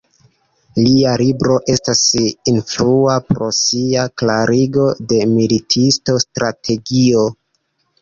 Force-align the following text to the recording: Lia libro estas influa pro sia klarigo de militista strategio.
Lia 0.85 1.11
libro 1.21 1.57
estas 1.73 2.01
influa 2.53 3.19
pro 3.29 3.51
sia 3.59 4.09
klarigo 4.25 4.91
de 5.15 5.23
militista 5.39 6.21
strategio. 6.29 7.33